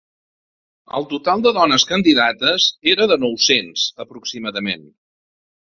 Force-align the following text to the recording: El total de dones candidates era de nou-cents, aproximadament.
El 0.99 1.05
total 1.11 1.43
de 1.47 1.51
dones 1.57 1.85
candidates 1.91 2.67
era 2.95 3.09
de 3.13 3.21
nou-cents, 3.27 3.87
aproximadament. 4.07 4.91